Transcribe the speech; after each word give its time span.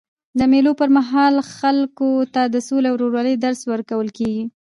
د 0.39 0.41
مېلو 0.51 0.71
پر 0.79 0.89
مهال 0.97 1.35
خلکو 1.57 2.09
ته 2.33 2.41
د 2.53 2.55
سولي 2.67 2.87
او 2.89 2.95
ورورولۍ 2.97 3.35
درس 3.45 3.61
ورکول 3.71 4.07
کېږي. 4.17 4.43